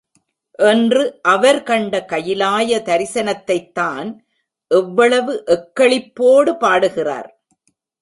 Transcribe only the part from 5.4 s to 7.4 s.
எக்களிப்போடு பாடுகிறார்?